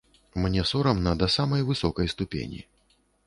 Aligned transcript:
Мне 0.45 0.63
сорамна 0.69 1.13
да 1.21 1.27
самай 1.35 1.61
высокай 1.69 2.11
ступені. 2.17 2.65